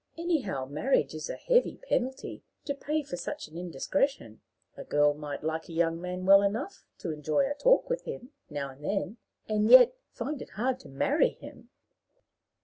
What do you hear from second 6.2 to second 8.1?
well enough to enjoy a talk with